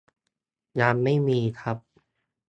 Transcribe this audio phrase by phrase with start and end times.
[0.81, 1.77] ยังไม่มีครับ